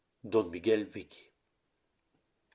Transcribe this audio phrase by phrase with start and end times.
[0.23, 1.31] Don Miguel Vich.